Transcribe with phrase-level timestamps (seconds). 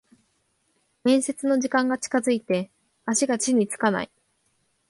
[1.03, 2.71] 面接の時間が近づいて
[3.05, 4.09] 足が地につかない